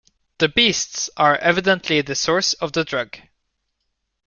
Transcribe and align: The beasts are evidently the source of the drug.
The 0.39 0.49
beasts 0.49 1.11
are 1.15 1.35
evidently 1.35 2.01
the 2.01 2.15
source 2.15 2.53
of 2.53 2.71
the 2.71 2.83
drug. 2.83 3.19